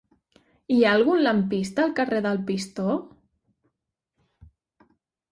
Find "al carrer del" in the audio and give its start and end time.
1.83-2.39